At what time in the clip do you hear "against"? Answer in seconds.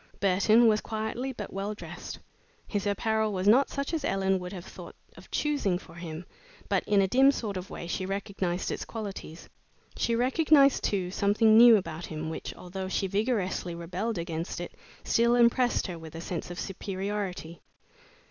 14.17-14.59